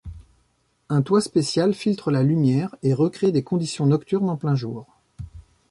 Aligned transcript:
Un 0.89 1.03
toit 1.03 1.21
spécial 1.21 1.75
filtre 1.75 2.09
la 2.09 2.23
lumière 2.23 2.73
et 2.81 2.95
recrée 2.95 3.31
des 3.31 3.43
conditions 3.43 3.85
nocturnes 3.85 4.31
en 4.31 4.35
plein 4.35 4.55
jour. 4.55 4.87